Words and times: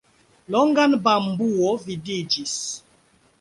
Longan 0.53 0.95
bambuo 1.07 1.69
vidiĝis. 1.85 2.57